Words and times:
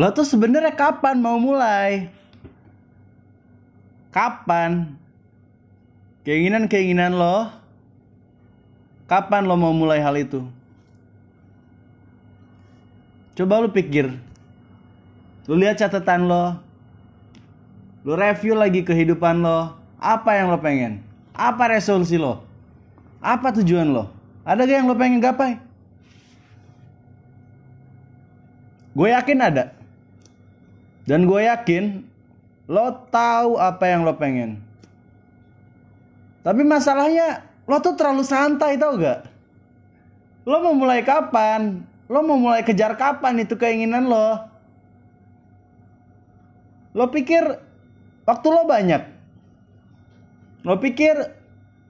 Lo 0.00 0.08
tuh 0.16 0.24
sebenarnya 0.24 0.72
kapan 0.72 1.20
mau 1.20 1.36
mulai? 1.36 2.08
Kapan? 4.08 4.96
Keinginan-keinginan 6.24 7.12
lo? 7.12 7.52
Kapan 9.04 9.44
lo 9.44 9.60
mau 9.60 9.76
mulai 9.76 10.00
hal 10.00 10.16
itu? 10.16 10.40
Coba 13.36 13.60
lo 13.60 13.68
pikir. 13.68 14.08
Lo 15.44 15.52
lihat 15.52 15.76
catatan 15.76 16.24
lo. 16.24 16.56
Lo 18.00 18.16
review 18.16 18.56
lagi 18.56 18.80
kehidupan 18.80 19.44
lo. 19.44 19.76
Apa 20.00 20.40
yang 20.40 20.48
lo 20.48 20.56
pengen? 20.64 21.04
Apa 21.36 21.76
resolusi 21.76 22.16
lo? 22.16 22.40
Apa 23.20 23.52
tujuan 23.52 23.92
lo? 23.92 24.08
Ada 24.48 24.64
gak 24.64 24.76
yang 24.80 24.88
lo 24.88 24.96
pengen 24.96 25.20
gapai? 25.20 25.60
Gue 28.96 29.12
yakin 29.12 29.44
ada. 29.44 29.79
Dan 31.10 31.26
gue 31.26 31.42
yakin 31.42 32.06
lo 32.70 33.10
tahu 33.10 33.58
apa 33.58 33.82
yang 33.90 34.06
lo 34.06 34.14
pengen. 34.14 34.62
Tapi 36.46 36.62
masalahnya 36.62 37.50
lo 37.66 37.82
tuh 37.82 37.98
terlalu 37.98 38.22
santai 38.22 38.78
tau 38.78 38.94
gak? 38.94 39.26
Lo 40.46 40.62
mau 40.62 40.70
mulai 40.70 41.02
kapan? 41.02 41.82
Lo 42.06 42.22
mau 42.22 42.38
mulai 42.38 42.62
kejar 42.62 42.94
kapan 42.94 43.42
itu 43.42 43.58
keinginan 43.58 44.06
lo? 44.06 44.38
Lo 46.94 47.10
pikir 47.10 47.58
waktu 48.22 48.46
lo 48.46 48.62
banyak? 48.70 49.02
Lo 50.62 50.78
pikir 50.78 51.18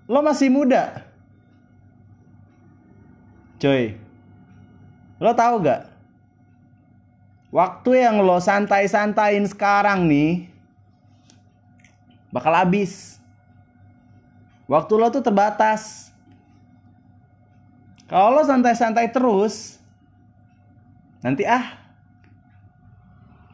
lo 0.09 0.25
masih 0.25 0.49
muda? 0.49 1.05
Coy, 3.61 4.01
lo 5.21 5.37
tahu 5.37 5.61
gak? 5.61 5.90
Waktu 7.51 8.07
yang 8.07 8.23
lo 8.23 8.39
santai-santain 8.39 9.43
sekarang 9.51 10.07
nih 10.07 10.47
bakal 12.31 12.55
habis. 12.55 13.19
Waktu 14.71 14.93
lo 14.95 15.11
tuh 15.11 15.23
terbatas. 15.23 16.15
Kalau 18.07 18.39
lo 18.39 18.43
santai-santai 18.47 19.11
terus, 19.11 19.79
nanti 21.23 21.43
ah, 21.47 21.79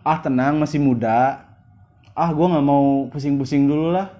ah 0.05 0.19
tenang 0.20 0.61
masih 0.61 0.81
muda, 0.81 1.45
ah 2.13 2.31
gue 2.33 2.47
nggak 2.53 2.65
mau 2.65 3.09
pusing-pusing 3.09 3.65
dulu 3.65 3.97
lah. 3.97 4.13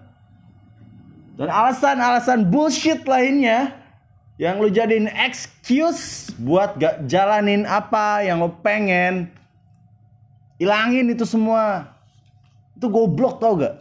Dan 1.37 1.53
alasan-alasan 1.53 2.49
bullshit 2.49 3.05
lainnya 3.05 3.77
yang 4.41 4.57
lo 4.57 4.73
jadiin 4.73 5.09
excuse 5.09 6.33
buat 6.41 6.77
gak 6.81 7.09
jalanin 7.09 7.69
apa 7.69 8.25
yang 8.25 8.41
lo 8.41 8.57
pengen, 8.61 9.33
ilangin 10.61 11.13
itu 11.13 11.25
semua. 11.29 11.97
Itu 12.77 12.93
goblok 12.93 13.41
tau 13.41 13.57
gak? 13.57 13.81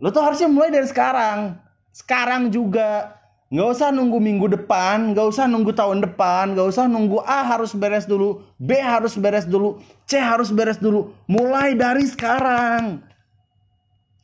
Lo 0.00 0.08
tuh 0.12 0.24
harusnya 0.24 0.48
mulai 0.48 0.72
dari 0.72 0.88
sekarang. 0.88 1.60
Sekarang 1.92 2.48
juga. 2.48 3.20
Nggak 3.54 3.70
usah 3.70 3.88
nunggu 3.94 4.18
minggu 4.18 4.46
depan, 4.50 5.14
nggak 5.14 5.30
usah 5.30 5.46
nunggu 5.46 5.70
tahun 5.78 6.02
depan, 6.02 6.58
nggak 6.58 6.74
usah 6.74 6.90
nunggu 6.90 7.22
A 7.22 7.46
harus 7.54 7.70
beres 7.70 8.02
dulu, 8.02 8.42
B 8.58 8.74
harus 8.74 9.14
beres 9.14 9.46
dulu, 9.46 9.78
C 10.10 10.18
harus 10.18 10.50
beres 10.50 10.80
dulu. 10.82 11.14
Mulai 11.30 11.78
dari 11.78 12.02
sekarang. 12.02 12.98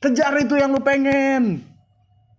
Kejar 0.03 0.35
itu 0.41 0.59
yang 0.59 0.75
lu 0.75 0.83
pengen. 0.83 1.63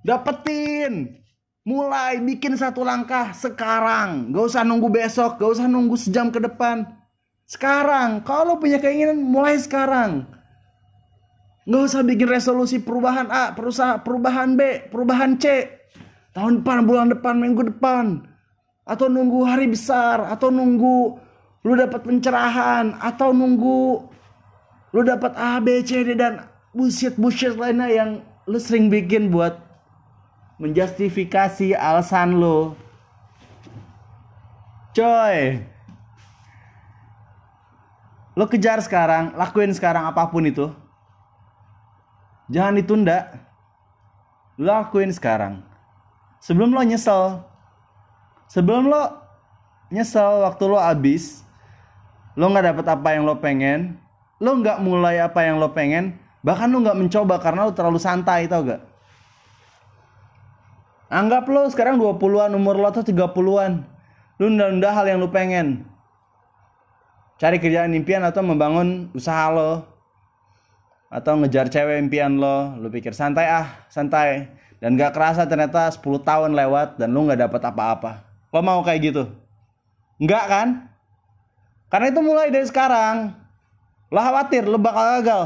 Dapetin. 0.03 1.15
Mulai 1.61 2.17
bikin 2.19 2.57
satu 2.57 2.81
langkah 2.81 3.31
sekarang. 3.37 4.33
Gak 4.33 4.51
usah 4.51 4.65
nunggu 4.65 4.89
besok, 4.89 5.37
gak 5.37 5.61
usah 5.61 5.69
nunggu 5.69 5.95
sejam 5.95 6.27
ke 6.27 6.41
depan. 6.43 6.89
Sekarang, 7.51 8.23
kalau 8.23 8.63
punya 8.63 8.79
keinginan 8.79 9.19
mulai 9.19 9.59
sekarang. 9.59 10.23
Nggak 11.67 11.83
usah 11.83 12.01
bikin 12.07 12.31
resolusi 12.31 12.79
perubahan 12.79 13.27
A, 13.27 13.51
perusahaan 13.51 13.99
perubahan 13.99 14.55
B, 14.55 14.87
perubahan 14.87 15.35
C. 15.35 15.67
Tahun 16.31 16.63
depan, 16.63 16.87
bulan 16.87 17.11
depan, 17.11 17.35
minggu 17.35 17.75
depan. 17.75 18.23
Atau 18.87 19.11
nunggu 19.11 19.43
hari 19.43 19.67
besar, 19.67 20.31
atau 20.31 20.47
nunggu 20.47 21.19
lu 21.67 21.73
dapat 21.75 22.07
pencerahan, 22.07 22.95
atau 23.03 23.35
nunggu 23.35 23.99
lu 24.95 25.01
dapat 25.03 25.35
A, 25.35 25.59
B, 25.59 25.83
C, 25.83 26.07
D 26.07 26.15
dan 26.15 26.47
bullshit 26.71 27.19
bullshit 27.19 27.59
lainnya 27.59 27.91
yang 27.91 28.09
lu 28.47 28.63
sering 28.63 28.87
bikin 28.87 29.27
buat 29.27 29.59
menjustifikasi 30.55 31.75
alasan 31.75 32.39
lu. 32.39 32.79
Coy. 34.95 35.70
Lo 38.31 38.47
kejar 38.47 38.79
sekarang, 38.79 39.35
lakuin 39.35 39.75
sekarang 39.75 40.07
apa 40.07 40.23
pun 40.31 40.47
itu. 40.47 40.71
Jangan 42.47 42.79
ditunda. 42.79 43.27
Lo 44.55 44.71
lakuin 44.71 45.11
sekarang. 45.11 45.59
Sebelum 46.39 46.71
lo 46.71 46.81
nyesel. 46.83 47.43
Sebelum 48.47 48.87
lo 48.87 49.19
nyesel 49.91 50.47
waktu 50.47 50.63
lo 50.67 50.79
abis. 50.79 51.43
Lo 52.39 52.47
nggak 52.47 52.71
dapet 52.71 52.85
apa 52.87 53.07
yang 53.11 53.27
lo 53.27 53.35
pengen. 53.43 53.99
Lo 54.39 54.55
nggak 54.55 54.79
mulai 54.79 55.19
apa 55.19 55.43
yang 55.43 55.59
lo 55.59 55.75
pengen. 55.75 56.15
Bahkan 56.41 56.71
lo 56.71 56.81
nggak 56.81 56.97
mencoba 56.97 57.35
karena 57.37 57.67
lo 57.67 57.75
terlalu 57.75 57.99
santai 57.99 58.47
tau 58.47 58.63
gak? 58.65 58.81
Anggap 61.11 61.43
lo 61.51 61.67
sekarang 61.67 61.99
20-an, 61.99 62.55
umur 62.55 62.79
lo 62.79 62.87
tuh 62.95 63.03
30-an. 63.03 63.83
Lo 64.39 64.43
nunda-nunda 64.47 64.95
hal 64.95 65.05
yang 65.11 65.19
lo 65.19 65.27
pengen. 65.27 65.90
Cari 67.41 67.57
kerjaan 67.57 67.97
impian 67.97 68.21
atau 68.21 68.45
membangun 68.45 69.09
usaha 69.17 69.49
lo. 69.49 69.81
Atau 71.09 71.41
ngejar 71.41 71.73
cewek 71.73 71.97
impian 71.97 72.37
lo. 72.37 72.77
Lo 72.77 72.93
pikir 72.93 73.17
santai 73.17 73.49
ah, 73.49 73.81
santai. 73.89 74.45
Dan 74.77 74.93
gak 74.93 75.17
kerasa 75.17 75.49
ternyata 75.49 75.89
10 75.89 76.05
tahun 76.21 76.53
lewat 76.53 77.01
dan 77.01 77.09
lo 77.09 77.25
gak 77.25 77.41
dapet 77.41 77.61
apa-apa. 77.65 78.21
Lo 78.53 78.61
mau 78.61 78.85
kayak 78.85 79.01
gitu? 79.09 79.23
Enggak 80.21 80.45
kan? 80.45 80.67
Karena 81.89 82.13
itu 82.13 82.21
mulai 82.21 82.53
dari 82.53 82.69
sekarang. 82.69 83.33
Lo 84.13 84.21
khawatir, 84.21 84.69
lo 84.69 84.77
bakal 84.77 85.25
gagal. 85.25 85.43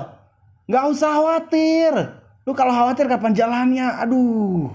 Gak 0.68 0.86
usah 0.92 1.16
khawatir. 1.16 1.94
Lu 2.44 2.52
kalau 2.52 2.76
khawatir 2.76 3.08
kapan 3.08 3.32
jalannya? 3.32 3.88
Aduh. 4.04 4.68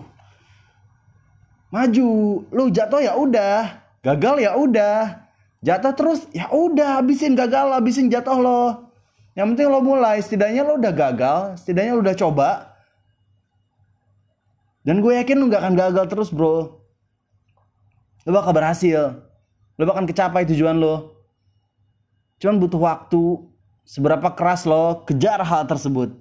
Maju, 1.68 2.08
lu 2.48 2.64
jatuh 2.72 3.04
ya 3.04 3.12
udah, 3.12 3.76
gagal 4.00 4.40
ya 4.40 4.56
udah. 4.56 5.29
Jatuh 5.60 5.92
terus 5.92 6.24
ya 6.32 6.48
udah 6.48 7.00
habisin 7.00 7.36
gagal, 7.36 7.76
habisin 7.76 8.08
jatuh 8.08 8.40
lo. 8.40 8.62
Yang 9.36 9.46
penting 9.54 9.68
lo 9.68 9.80
mulai, 9.84 10.16
setidaknya 10.20 10.64
lo 10.64 10.80
udah 10.80 10.92
gagal, 10.92 11.40
setidaknya 11.60 11.92
lo 11.96 12.00
udah 12.00 12.16
coba. 12.16 12.50
Dan 14.80 15.04
gue 15.04 15.12
yakin 15.12 15.36
lo 15.36 15.52
gak 15.52 15.60
akan 15.60 15.76
gagal 15.76 16.04
terus 16.08 16.32
bro. 16.32 16.80
Lo 18.24 18.30
bakal 18.32 18.56
berhasil. 18.56 19.20
Lo 19.76 19.82
bakal 19.84 20.08
kecapai 20.08 20.48
tujuan 20.48 20.80
lo. 20.80 21.20
Cuman 22.40 22.56
butuh 22.56 22.80
waktu. 22.80 23.48
Seberapa 23.84 24.32
keras 24.32 24.64
lo 24.64 25.04
kejar 25.04 25.42
hal 25.44 25.66
tersebut. 25.68 26.14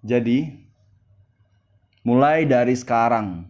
Jadi, 0.00 0.48
mulai 2.02 2.48
dari 2.48 2.72
sekarang. 2.72 3.44